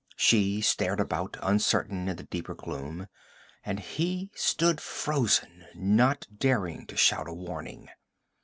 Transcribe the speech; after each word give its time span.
She 0.15 0.61
stared 0.61 0.99
about, 0.99 1.37
uncertain 1.43 2.07
in 2.09 2.15
the 2.15 2.23
deeper 2.23 2.55
gloom, 2.55 3.05
and 3.63 3.79
he 3.79 4.31
stood 4.33 4.81
frozen, 4.81 5.67
not 5.75 6.25
daring 6.35 6.87
to 6.87 6.97
shout 6.97 7.27
a 7.29 7.33
warning. 7.35 7.87